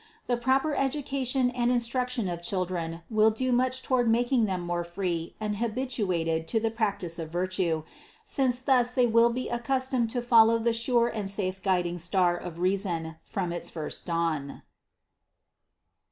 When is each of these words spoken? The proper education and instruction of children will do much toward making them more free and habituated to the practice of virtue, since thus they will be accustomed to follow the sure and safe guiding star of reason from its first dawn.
The 0.25 0.35
proper 0.35 0.73
education 0.73 1.51
and 1.51 1.69
instruction 1.71 2.27
of 2.27 2.41
children 2.41 3.03
will 3.11 3.29
do 3.29 3.51
much 3.51 3.83
toward 3.83 4.09
making 4.09 4.45
them 4.45 4.61
more 4.61 4.83
free 4.83 5.35
and 5.39 5.57
habituated 5.57 6.47
to 6.47 6.59
the 6.59 6.71
practice 6.71 7.19
of 7.19 7.29
virtue, 7.29 7.83
since 8.25 8.61
thus 8.61 8.89
they 8.93 9.05
will 9.05 9.29
be 9.29 9.47
accustomed 9.47 10.09
to 10.09 10.23
follow 10.23 10.57
the 10.57 10.73
sure 10.73 11.07
and 11.09 11.29
safe 11.29 11.61
guiding 11.61 11.99
star 11.99 12.35
of 12.35 12.57
reason 12.57 13.17
from 13.23 13.53
its 13.53 13.69
first 13.69 14.07
dawn. 14.07 14.63